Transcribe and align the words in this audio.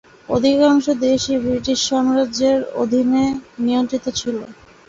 অধিকাংশ 0.29 0.85
দেশই 1.01 1.37
ব্রিটিশ 1.43 1.79
সাম্রাজ্যের 1.89 2.59
অধীনে 2.81 3.25
নিয়ন্ত্রিত 3.59 4.05
ছিল। 4.19 4.37